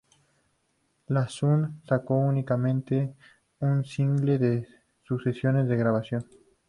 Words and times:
La 1.09 1.27
Sun 1.29 1.79
sacó 1.85 2.15
únicamente 2.17 3.13
un 3.59 3.85
single 3.85 4.39
de 4.39 4.67
sus 5.03 5.21
sesiones 5.23 5.67
de 5.67 5.77
grabación. 5.77 6.25